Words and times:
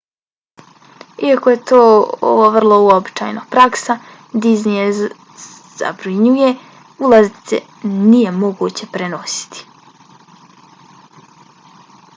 iako 1.25 1.51
je 1.51 1.57
to 1.71 1.81
ovo 2.29 2.47
vrlo 2.55 2.79
uobičajena 2.85 3.43
praksa 3.57 3.97
disney 4.47 4.79
je 4.81 4.89
zabranjuje: 5.03 6.51
ulaznice 7.09 7.61
nije 7.91 8.33
moguće 8.43 8.91
prenositi 8.99 9.63